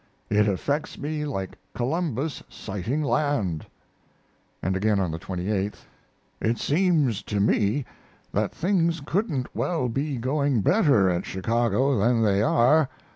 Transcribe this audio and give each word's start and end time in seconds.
It 0.31 0.47
affects 0.47 0.97
me 0.97 1.25
like 1.25 1.59
Columbus 1.75 2.41
sighting 2.49 3.03
land." 3.03 3.67
And 4.63 4.75
again 4.75 4.99
on 4.99 5.11
the 5.11 5.19
28th: 5.19 5.85
It 6.41 6.57
seems 6.57 7.21
to 7.21 7.39
me 7.39 7.85
that 8.31 8.51
things 8.51 8.99
couldn't 9.01 9.55
well 9.55 9.89
be 9.89 10.17
going 10.17 10.61
better 10.61 11.07
at 11.07 11.27
Chicago 11.27 11.99
than 11.99 12.23
they 12.23 12.41
are. 12.41 12.89